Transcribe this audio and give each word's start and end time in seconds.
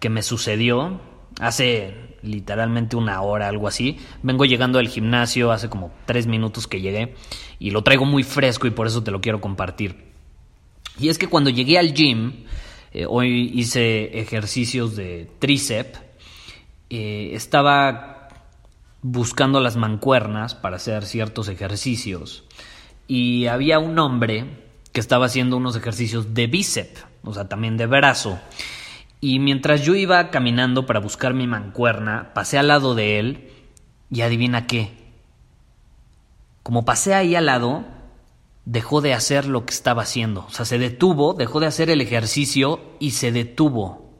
que 0.00 0.10
me 0.10 0.22
sucedió 0.22 1.00
hace 1.38 1.94
literalmente 2.22 2.96
una 2.96 3.22
hora, 3.22 3.48
algo 3.48 3.68
así. 3.68 3.98
Vengo 4.22 4.44
llegando 4.44 4.78
al 4.78 4.88
gimnasio 4.88 5.52
hace 5.52 5.68
como 5.68 5.92
tres 6.06 6.26
minutos 6.26 6.66
que 6.66 6.80
llegué 6.80 7.14
y 7.58 7.70
lo 7.70 7.82
traigo 7.82 8.04
muy 8.04 8.22
fresco 8.22 8.66
y 8.66 8.70
por 8.70 8.86
eso 8.86 9.02
te 9.02 9.10
lo 9.10 9.20
quiero 9.20 9.40
compartir. 9.40 10.10
Y 10.98 11.08
es 11.08 11.18
que 11.18 11.28
cuando 11.28 11.50
llegué 11.50 11.78
al 11.78 11.94
gym, 11.94 12.44
eh, 12.92 13.06
hoy 13.08 13.52
hice 13.54 14.18
ejercicios 14.18 14.96
de 14.96 15.30
tríceps, 15.38 16.00
eh, 16.90 17.30
estaba 17.34 18.28
buscando 19.02 19.60
las 19.60 19.76
mancuernas 19.76 20.54
para 20.54 20.76
hacer 20.76 21.04
ciertos 21.04 21.48
ejercicios 21.48 22.44
y 23.06 23.46
había 23.46 23.78
un 23.78 23.98
hombre 23.98 24.44
que 24.92 25.00
estaba 25.00 25.26
haciendo 25.26 25.56
unos 25.56 25.76
ejercicios 25.76 26.34
de 26.34 26.48
bíceps, 26.48 27.04
o 27.22 27.32
sea, 27.32 27.48
también 27.48 27.76
de 27.76 27.86
brazo. 27.86 28.38
Y 29.20 29.38
mientras 29.38 29.82
yo 29.82 29.94
iba 29.94 30.30
caminando 30.30 30.86
para 30.86 31.00
buscar 31.00 31.34
mi 31.34 31.46
mancuerna, 31.46 32.32
pasé 32.32 32.58
al 32.58 32.68
lado 32.68 32.94
de 32.94 33.18
él 33.18 33.50
y 34.10 34.22
adivina 34.22 34.66
qué. 34.66 34.92
Como 36.62 36.84
pasé 36.84 37.14
ahí 37.14 37.34
al 37.34 37.46
lado, 37.46 37.84
dejó 38.64 39.00
de 39.00 39.12
hacer 39.12 39.46
lo 39.46 39.66
que 39.66 39.74
estaba 39.74 40.02
haciendo. 40.02 40.46
O 40.46 40.50
sea, 40.50 40.64
se 40.64 40.78
detuvo, 40.78 41.34
dejó 41.34 41.60
de 41.60 41.66
hacer 41.66 41.90
el 41.90 42.00
ejercicio 42.00 42.80
y 42.98 43.12
se 43.12 43.30
detuvo. 43.30 44.10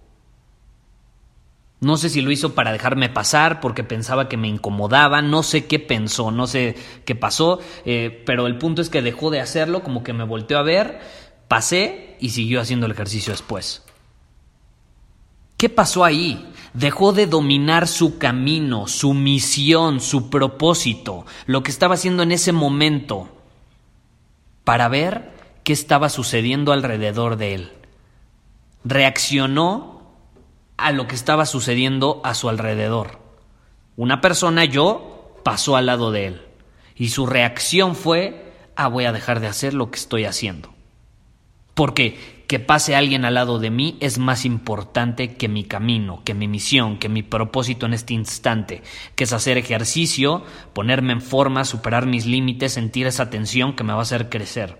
No 1.80 1.96
sé 1.96 2.10
si 2.10 2.20
lo 2.20 2.30
hizo 2.30 2.54
para 2.54 2.72
dejarme 2.72 3.08
pasar, 3.08 3.60
porque 3.60 3.84
pensaba 3.84 4.28
que 4.28 4.36
me 4.36 4.48
incomodaba, 4.48 5.22
no 5.22 5.42
sé 5.42 5.64
qué 5.66 5.78
pensó, 5.78 6.30
no 6.30 6.46
sé 6.46 6.76
qué 7.06 7.14
pasó, 7.14 7.58
eh, 7.86 8.22
pero 8.26 8.46
el 8.46 8.58
punto 8.58 8.82
es 8.82 8.90
que 8.90 9.00
dejó 9.00 9.30
de 9.30 9.40
hacerlo, 9.40 9.82
como 9.82 10.02
que 10.02 10.12
me 10.12 10.24
volteó 10.24 10.58
a 10.58 10.62
ver, 10.62 11.00
pasé 11.48 12.18
y 12.20 12.30
siguió 12.30 12.60
haciendo 12.60 12.84
el 12.84 12.92
ejercicio 12.92 13.32
después. 13.32 13.82
¿Qué 15.60 15.68
pasó 15.68 16.06
ahí? 16.06 16.50
Dejó 16.72 17.12
de 17.12 17.26
dominar 17.26 17.86
su 17.86 18.16
camino, 18.16 18.88
su 18.88 19.12
misión, 19.12 20.00
su 20.00 20.30
propósito, 20.30 21.26
lo 21.44 21.62
que 21.62 21.70
estaba 21.70 21.96
haciendo 21.96 22.22
en 22.22 22.32
ese 22.32 22.52
momento, 22.52 23.28
para 24.64 24.88
ver 24.88 25.32
qué 25.62 25.74
estaba 25.74 26.08
sucediendo 26.08 26.72
alrededor 26.72 27.36
de 27.36 27.54
él. 27.56 27.72
Reaccionó 28.84 30.00
a 30.78 30.92
lo 30.92 31.06
que 31.06 31.14
estaba 31.14 31.44
sucediendo 31.44 32.22
a 32.24 32.32
su 32.32 32.48
alrededor. 32.48 33.18
Una 33.96 34.22
persona, 34.22 34.64
yo, 34.64 35.36
pasó 35.44 35.76
al 35.76 35.84
lado 35.84 36.10
de 36.10 36.28
él. 36.28 36.42
Y 36.96 37.10
su 37.10 37.26
reacción 37.26 37.96
fue, 37.96 38.54
ah, 38.76 38.88
voy 38.88 39.04
a 39.04 39.12
dejar 39.12 39.40
de 39.40 39.48
hacer 39.48 39.74
lo 39.74 39.90
que 39.90 39.98
estoy 39.98 40.24
haciendo. 40.24 40.72
Porque 41.74 42.39
que 42.50 42.58
pase 42.58 42.96
alguien 42.96 43.24
al 43.24 43.34
lado 43.34 43.60
de 43.60 43.70
mí 43.70 43.96
es 44.00 44.18
más 44.18 44.44
importante 44.44 45.36
que 45.36 45.46
mi 45.46 45.62
camino, 45.62 46.20
que 46.24 46.34
mi 46.34 46.48
misión, 46.48 46.98
que 46.98 47.08
mi 47.08 47.22
propósito 47.22 47.86
en 47.86 47.94
este 47.94 48.12
instante, 48.12 48.82
que 49.14 49.22
es 49.22 49.32
hacer 49.32 49.56
ejercicio, 49.56 50.42
ponerme 50.72 51.12
en 51.12 51.20
forma, 51.20 51.64
superar 51.64 52.06
mis 52.06 52.26
límites, 52.26 52.72
sentir 52.72 53.06
esa 53.06 53.30
tensión 53.30 53.76
que 53.76 53.84
me 53.84 53.92
va 53.92 54.00
a 54.00 54.02
hacer 54.02 54.28
crecer. 54.30 54.76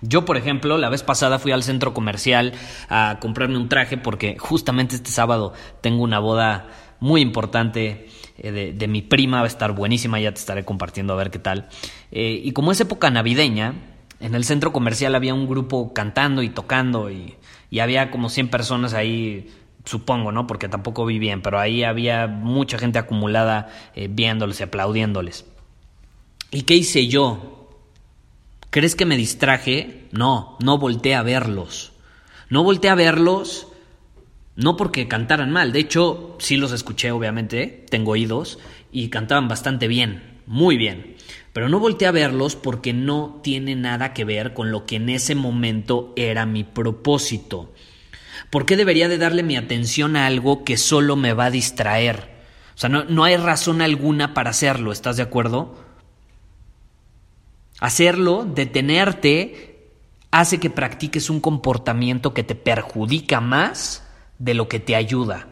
Yo, 0.00 0.24
por 0.24 0.38
ejemplo, 0.38 0.78
la 0.78 0.88
vez 0.88 1.02
pasada 1.02 1.38
fui 1.38 1.52
al 1.52 1.62
centro 1.62 1.92
comercial 1.92 2.54
a 2.88 3.18
comprarme 3.20 3.58
un 3.58 3.68
traje 3.68 3.98
porque 3.98 4.38
justamente 4.38 4.94
este 4.94 5.10
sábado 5.10 5.52
tengo 5.82 6.02
una 6.02 6.20
boda 6.20 6.68
muy 7.00 7.20
importante 7.20 8.08
eh, 8.38 8.72
de, 8.74 8.88
mi 8.88 9.02
prima, 9.02 9.40
va 9.40 9.44
a 9.44 9.48
estar 9.48 9.72
buenísima, 9.72 10.18
ya 10.18 10.32
te 10.32 10.40
estaré 10.40 10.64
compartiendo 10.64 11.12
a 11.12 11.16
ver 11.16 11.30
qué 11.30 11.38
tal. 11.38 11.68
Eh, 12.10 12.40
y 12.42 12.52
como 12.52 12.72
es 12.72 12.80
época 12.80 13.10
navideña, 13.10 13.74
en 14.24 14.34
el 14.34 14.44
centro 14.44 14.72
comercial 14.72 15.14
había 15.14 15.34
un 15.34 15.46
grupo 15.46 15.92
cantando 15.92 16.42
y 16.42 16.48
tocando 16.48 17.10
y, 17.10 17.36
había 17.78 18.10
como 18.10 18.30
100 18.30 18.48
personas 18.48 18.94
ahí, 18.94 19.50
supongo, 19.84 20.30
¿no? 20.32 20.46
Porque 20.46 20.68
tampoco 20.68 21.04
vi 21.04 21.18
bien, 21.18 21.42
pero 21.42 21.58
ahí 21.58 21.82
había 21.82 22.26
mucha 22.28 22.78
gente 22.78 22.98
acumulada 22.98 23.68
eh, 23.94 24.08
viéndoles 24.08 24.60
y 24.60 24.62
aplaudiéndoles. 24.62 25.44
¿Y 26.52 26.62
qué 26.62 26.74
hice 26.74 27.08
yo? 27.08 27.68
¿Crees 28.70 28.94
que 28.94 29.06
me 29.06 29.16
distraje? 29.16 30.06
No, 30.12 30.56
no 30.60 30.78
volteé 30.78 31.16
a 31.16 31.22
verlos. 31.22 31.92
No 32.48 32.62
volteé 32.62 32.90
a 32.90 32.94
verlos 32.94 33.66
no 34.56 34.76
porque 34.76 35.08
cantaran 35.08 35.50
mal, 35.50 35.72
de 35.72 35.80
hecho 35.80 36.36
sí 36.38 36.56
los 36.56 36.70
escuché 36.70 37.10
obviamente, 37.10 37.84
tengo 37.90 38.12
oídos 38.12 38.60
y 38.92 39.08
cantaban 39.08 39.48
bastante 39.48 39.88
bien, 39.88 40.40
muy 40.46 40.76
bien. 40.76 41.13
Pero 41.54 41.68
no 41.68 41.78
volteé 41.78 42.08
a 42.08 42.10
verlos 42.10 42.56
porque 42.56 42.92
no 42.92 43.38
tiene 43.40 43.76
nada 43.76 44.12
que 44.12 44.24
ver 44.24 44.54
con 44.54 44.72
lo 44.72 44.86
que 44.86 44.96
en 44.96 45.08
ese 45.08 45.36
momento 45.36 46.12
era 46.16 46.46
mi 46.46 46.64
propósito. 46.64 47.72
¿Por 48.50 48.66
qué 48.66 48.76
debería 48.76 49.08
de 49.08 49.18
darle 49.18 49.44
mi 49.44 49.56
atención 49.56 50.16
a 50.16 50.26
algo 50.26 50.64
que 50.64 50.76
solo 50.76 51.14
me 51.14 51.32
va 51.32 51.44
a 51.44 51.50
distraer? 51.52 52.28
O 52.74 52.78
sea, 52.78 52.90
no, 52.90 53.04
no 53.04 53.22
hay 53.22 53.36
razón 53.36 53.82
alguna 53.82 54.34
para 54.34 54.50
hacerlo, 54.50 54.90
¿estás 54.90 55.16
de 55.16 55.22
acuerdo? 55.22 55.76
Hacerlo, 57.78 58.44
detenerte, 58.52 59.92
hace 60.32 60.58
que 60.58 60.70
practiques 60.70 61.30
un 61.30 61.38
comportamiento 61.38 62.34
que 62.34 62.42
te 62.42 62.56
perjudica 62.56 63.40
más 63.40 64.04
de 64.40 64.54
lo 64.54 64.66
que 64.66 64.80
te 64.80 64.96
ayuda. 64.96 65.46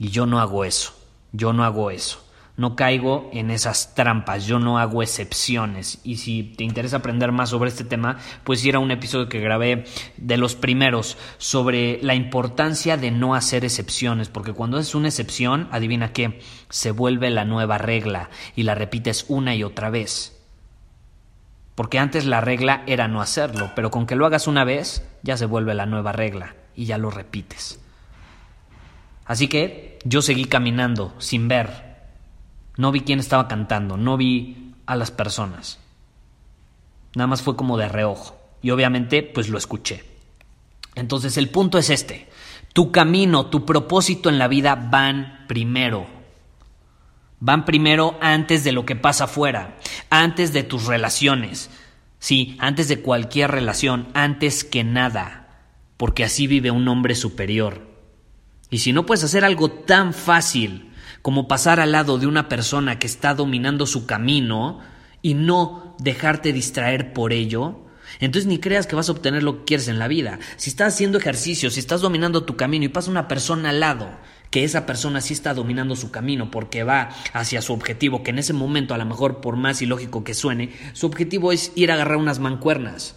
Y 0.00 0.08
yo 0.08 0.26
no 0.26 0.40
hago 0.40 0.64
eso, 0.64 0.98
yo 1.30 1.52
no 1.52 1.62
hago 1.62 1.92
eso 1.92 2.25
no 2.56 2.74
caigo 2.74 3.28
en 3.32 3.50
esas 3.50 3.94
trampas, 3.94 4.46
yo 4.46 4.58
no 4.58 4.78
hago 4.78 5.02
excepciones. 5.02 6.00
Y 6.04 6.16
si 6.16 6.42
te 6.42 6.64
interesa 6.64 6.98
aprender 6.98 7.32
más 7.32 7.50
sobre 7.50 7.68
este 7.68 7.84
tema, 7.84 8.18
pues 8.44 8.64
ir 8.64 8.76
a 8.76 8.78
un 8.78 8.90
episodio 8.90 9.28
que 9.28 9.40
grabé 9.40 9.84
de 10.16 10.36
los 10.36 10.54
primeros 10.54 11.18
sobre 11.38 12.00
la 12.02 12.14
importancia 12.14 12.96
de 12.96 13.10
no 13.10 13.34
hacer 13.34 13.64
excepciones, 13.64 14.28
porque 14.28 14.52
cuando 14.52 14.78
es 14.78 14.94
una 14.94 15.08
excepción, 15.08 15.68
adivina 15.70 16.12
qué, 16.12 16.40
se 16.70 16.90
vuelve 16.90 17.30
la 17.30 17.44
nueva 17.44 17.78
regla 17.78 18.30
y 18.54 18.62
la 18.62 18.74
repites 18.74 19.26
una 19.28 19.54
y 19.54 19.62
otra 19.62 19.90
vez. 19.90 20.32
Porque 21.74 21.98
antes 21.98 22.24
la 22.24 22.40
regla 22.40 22.82
era 22.86 23.06
no 23.06 23.20
hacerlo, 23.20 23.72
pero 23.76 23.90
con 23.90 24.06
que 24.06 24.16
lo 24.16 24.24
hagas 24.24 24.46
una 24.46 24.64
vez, 24.64 25.06
ya 25.22 25.36
se 25.36 25.44
vuelve 25.44 25.74
la 25.74 25.84
nueva 25.84 26.12
regla 26.12 26.56
y 26.74 26.86
ya 26.86 26.96
lo 26.96 27.10
repites. 27.10 27.80
Así 29.26 29.48
que 29.48 29.98
yo 30.04 30.22
seguí 30.22 30.46
caminando 30.46 31.14
sin 31.18 31.48
ver, 31.48 31.95
no 32.76 32.92
vi 32.92 33.00
quién 33.00 33.20
estaba 33.20 33.48
cantando, 33.48 33.96
no 33.96 34.16
vi 34.16 34.74
a 34.86 34.96
las 34.96 35.10
personas. 35.10 35.78
Nada 37.14 37.26
más 37.26 37.42
fue 37.42 37.56
como 37.56 37.78
de 37.78 37.88
reojo. 37.88 38.38
Y 38.62 38.70
obviamente, 38.70 39.22
pues 39.22 39.48
lo 39.48 39.58
escuché. 39.58 40.04
Entonces 40.94 41.36
el 41.36 41.50
punto 41.50 41.78
es 41.78 41.90
este. 41.90 42.28
Tu 42.72 42.90
camino, 42.92 43.46
tu 43.46 43.64
propósito 43.64 44.28
en 44.28 44.38
la 44.38 44.48
vida 44.48 44.74
van 44.74 45.44
primero. 45.46 46.06
Van 47.40 47.64
primero 47.64 48.18
antes 48.20 48.64
de 48.64 48.72
lo 48.72 48.84
que 48.84 48.96
pasa 48.96 49.24
afuera, 49.24 49.76
antes 50.10 50.52
de 50.52 50.62
tus 50.62 50.86
relaciones. 50.86 51.70
Sí, 52.18 52.56
antes 52.60 52.88
de 52.88 53.00
cualquier 53.00 53.50
relación, 53.50 54.08
antes 54.14 54.64
que 54.64 54.84
nada. 54.84 55.64
Porque 55.96 56.24
así 56.24 56.46
vive 56.46 56.70
un 56.70 56.88
hombre 56.88 57.14
superior. 57.14 57.86
Y 58.68 58.78
si 58.78 58.92
no 58.92 59.06
puedes 59.06 59.24
hacer 59.24 59.44
algo 59.44 59.70
tan 59.70 60.12
fácil 60.12 60.85
como 61.26 61.48
pasar 61.48 61.80
al 61.80 61.90
lado 61.90 62.18
de 62.18 62.28
una 62.28 62.48
persona 62.48 63.00
que 63.00 63.08
está 63.08 63.34
dominando 63.34 63.84
su 63.86 64.06
camino 64.06 64.78
y 65.22 65.34
no 65.34 65.96
dejarte 65.98 66.52
distraer 66.52 67.12
por 67.12 67.32
ello, 67.32 67.80
Entonces 68.20 68.46
ni 68.46 68.60
creas 68.60 68.86
que 68.86 68.94
vas 68.94 69.08
a 69.08 69.12
obtener 69.12 69.42
lo 69.42 69.58
que 69.58 69.64
quieres 69.64 69.88
en 69.88 69.98
la 69.98 70.06
vida. 70.06 70.38
Si 70.56 70.70
estás 70.70 70.94
haciendo 70.94 71.18
ejercicio, 71.18 71.68
si 71.68 71.80
estás 71.80 72.00
dominando 72.00 72.44
tu 72.44 72.54
camino 72.54 72.84
y 72.84 72.90
pasa 72.90 73.10
una 73.10 73.26
persona 73.26 73.70
al 73.70 73.80
lado, 73.80 74.08
que 74.52 74.62
esa 74.62 74.86
persona 74.86 75.20
sí 75.20 75.34
está 75.34 75.52
dominando 75.52 75.96
su 75.96 76.12
camino 76.12 76.52
porque 76.52 76.84
va 76.84 77.08
hacia 77.32 77.60
su 77.60 77.72
objetivo, 77.72 78.22
que 78.22 78.30
en 78.30 78.38
ese 78.38 78.52
momento 78.52 78.94
a 78.94 78.98
lo 78.98 79.04
mejor 79.04 79.40
por 79.40 79.56
más 79.56 79.82
ilógico 79.82 80.22
que 80.22 80.32
suene, 80.32 80.74
su 80.92 81.06
objetivo 81.06 81.50
es 81.50 81.72
ir 81.74 81.90
a 81.90 81.94
agarrar 81.94 82.18
unas 82.18 82.38
mancuernas. 82.38 83.16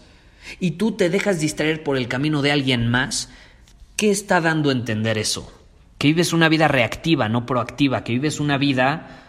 Y 0.60 0.72
tú 0.72 0.94
te 0.94 1.12
dejas 1.12 1.40
distraer 1.40 1.84
por 1.84 1.96
el 1.96 2.08
camino 2.08 2.42
de 2.42 2.54
alguien 2.54 2.90
más, 2.90 3.30
¿qué 3.98 4.10
está 4.10 4.42
dando 4.42 4.70
a 4.70 4.74
entender 4.74 5.20
eso? 5.20 5.59
Que 6.00 6.08
vives 6.08 6.34
una 6.34 6.50
vida 6.50 6.68
reactiva, 6.68 7.30
no 7.30 7.46
proactiva, 7.46 8.04
que 8.04 8.14
vives 8.14 8.40
una 8.40 8.58
vida 8.58 9.20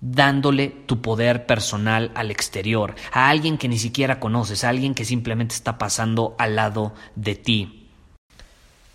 dándole 0.00 0.68
tu 0.68 1.00
poder 1.00 1.46
personal 1.46 2.12
al 2.14 2.30
exterior, 2.30 2.94
a 3.12 3.30
alguien 3.30 3.58
que 3.58 3.68
ni 3.68 3.78
siquiera 3.78 4.20
conoces, 4.20 4.62
a 4.62 4.68
alguien 4.68 4.94
que 4.94 5.04
simplemente 5.04 5.54
está 5.54 5.78
pasando 5.78 6.36
al 6.38 6.56
lado 6.56 6.94
de 7.16 7.34
ti. 7.34 7.88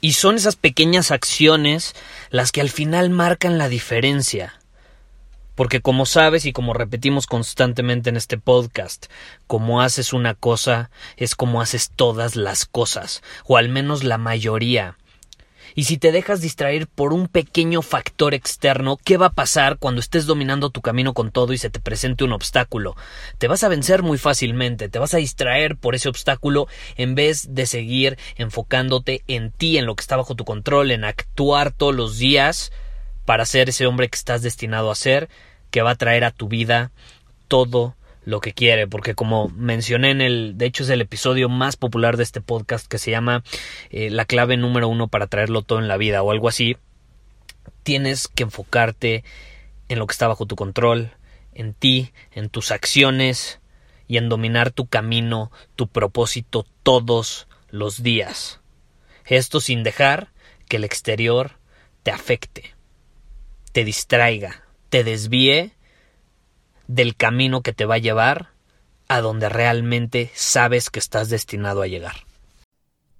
Y 0.01 0.13
son 0.13 0.35
esas 0.35 0.55
pequeñas 0.55 1.11
acciones 1.11 1.95
las 2.29 2.51
que 2.51 2.61
al 2.61 2.69
final 2.69 3.09
marcan 3.09 3.57
la 3.57 3.69
diferencia. 3.69 4.59
Porque 5.55 5.81
como 5.81 6.05
sabes 6.05 6.45
y 6.45 6.51
como 6.51 6.73
repetimos 6.73 7.27
constantemente 7.27 8.09
en 8.09 8.17
este 8.17 8.37
podcast, 8.37 9.05
como 9.47 9.81
haces 9.81 10.11
una 10.11 10.33
cosa 10.33 10.89
es 11.15 11.35
como 11.35 11.61
haces 11.61 11.91
todas 11.95 12.35
las 12.35 12.65
cosas, 12.65 13.21
o 13.45 13.55
al 13.55 13.69
menos 13.69 14.03
la 14.03 14.17
mayoría. 14.17 14.97
Y 15.75 15.85
si 15.85 15.97
te 15.97 16.11
dejas 16.11 16.41
distraer 16.41 16.87
por 16.87 17.13
un 17.13 17.27
pequeño 17.27 17.81
factor 17.81 18.33
externo, 18.33 18.97
¿qué 19.03 19.17
va 19.17 19.27
a 19.27 19.33
pasar 19.33 19.77
cuando 19.77 20.01
estés 20.01 20.25
dominando 20.25 20.69
tu 20.69 20.81
camino 20.81 21.13
con 21.13 21.31
todo 21.31 21.53
y 21.53 21.57
se 21.57 21.69
te 21.69 21.79
presente 21.79 22.23
un 22.23 22.33
obstáculo? 22.33 22.95
Te 23.37 23.47
vas 23.47 23.63
a 23.63 23.69
vencer 23.69 24.03
muy 24.03 24.17
fácilmente, 24.17 24.89
te 24.89 24.99
vas 24.99 25.13
a 25.13 25.17
distraer 25.17 25.75
por 25.75 25.95
ese 25.95 26.09
obstáculo 26.09 26.67
en 26.95 27.15
vez 27.15 27.55
de 27.55 27.65
seguir 27.65 28.17
enfocándote 28.35 29.23
en 29.27 29.51
ti, 29.51 29.77
en 29.77 29.85
lo 29.85 29.95
que 29.95 30.01
está 30.01 30.17
bajo 30.17 30.35
tu 30.35 30.45
control, 30.45 30.91
en 30.91 31.03
actuar 31.03 31.71
todos 31.71 31.95
los 31.95 32.17
días 32.17 32.71
para 33.25 33.45
ser 33.45 33.69
ese 33.69 33.87
hombre 33.87 34.09
que 34.09 34.17
estás 34.17 34.41
destinado 34.41 34.91
a 34.91 34.95
ser, 34.95 35.29
que 35.71 35.81
va 35.81 35.91
a 35.91 35.95
traer 35.95 36.23
a 36.23 36.31
tu 36.31 36.47
vida 36.47 36.91
todo 37.47 37.95
lo 38.25 38.39
que 38.39 38.53
quiere, 38.53 38.87
porque 38.87 39.15
como 39.15 39.49
mencioné 39.49 40.11
en 40.11 40.21
el, 40.21 40.57
de 40.57 40.65
hecho 40.65 40.83
es 40.83 40.89
el 40.89 41.01
episodio 41.01 41.49
más 41.49 41.75
popular 41.75 42.17
de 42.17 42.23
este 42.23 42.41
podcast 42.41 42.87
que 42.87 42.97
se 42.97 43.11
llama 43.11 43.43
eh, 43.89 44.09
La 44.09 44.25
clave 44.25 44.57
número 44.57 44.87
uno 44.87 45.07
para 45.07 45.27
traerlo 45.27 45.61
todo 45.61 45.79
en 45.79 45.87
la 45.87 45.97
vida 45.97 46.23
o 46.23 46.31
algo 46.31 46.47
así, 46.47 46.77
tienes 47.83 48.27
que 48.27 48.43
enfocarte 48.43 49.23
en 49.89 49.99
lo 49.99 50.07
que 50.07 50.13
está 50.13 50.27
bajo 50.27 50.45
tu 50.45 50.55
control, 50.55 51.11
en 51.53 51.73
ti, 51.73 52.11
en 52.31 52.49
tus 52.49 52.71
acciones 52.71 53.59
y 54.07 54.17
en 54.17 54.29
dominar 54.29 54.71
tu 54.71 54.87
camino, 54.87 55.51
tu 55.75 55.87
propósito 55.87 56.65
todos 56.83 57.47
los 57.69 58.03
días. 58.03 58.61
Esto 59.25 59.59
sin 59.59 59.83
dejar 59.83 60.29
que 60.67 60.77
el 60.77 60.83
exterior 60.83 61.59
te 62.03 62.11
afecte, 62.11 62.75
te 63.71 63.83
distraiga, 63.83 64.63
te 64.89 65.03
desvíe 65.03 65.73
del 66.87 67.15
camino 67.15 67.61
que 67.61 67.73
te 67.73 67.85
va 67.85 67.95
a 67.95 67.99
llevar 67.99 68.49
a 69.07 69.21
donde 69.21 69.49
realmente 69.49 70.31
sabes 70.33 70.89
que 70.89 70.99
estás 70.99 71.29
destinado 71.29 71.81
a 71.81 71.87
llegar. 71.87 72.15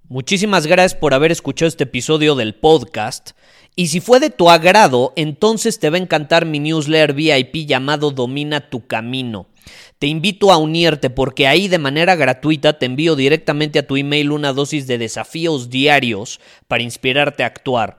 Muchísimas 0.08 0.66
gracias 0.66 0.94
por 0.94 1.14
haber 1.14 1.32
escuchado 1.32 1.68
este 1.68 1.84
episodio 1.84 2.34
del 2.34 2.54
podcast. 2.54 3.30
Y 3.74 3.86
si 3.86 4.00
fue 4.00 4.20
de 4.20 4.30
tu 4.30 4.50
agrado, 4.50 5.12
entonces 5.16 5.80
te 5.80 5.88
va 5.88 5.96
a 5.96 6.00
encantar 6.00 6.44
mi 6.44 6.58
newsletter 6.58 7.14
VIP 7.14 7.66
llamado 7.66 8.10
Domina 8.10 8.68
tu 8.68 8.86
Camino. 8.86 9.46
Te 9.98 10.06
invito 10.06 10.52
a 10.52 10.58
unirte 10.58 11.08
porque 11.08 11.46
ahí 11.46 11.68
de 11.68 11.78
manera 11.78 12.16
gratuita 12.16 12.78
te 12.78 12.86
envío 12.86 13.16
directamente 13.16 13.78
a 13.78 13.86
tu 13.86 13.96
email 13.96 14.30
una 14.30 14.52
dosis 14.52 14.86
de 14.86 14.98
desafíos 14.98 15.70
diarios 15.70 16.38
para 16.68 16.82
inspirarte 16.82 17.42
a 17.42 17.46
actuar. 17.46 17.98